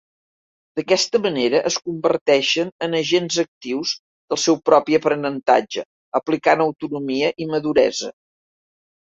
[0.77, 3.93] D'aquesta manera es converteixen en agents actius
[4.35, 5.87] del seu propi aprenentatge,
[6.21, 8.15] aplicant autonomia i maduresa.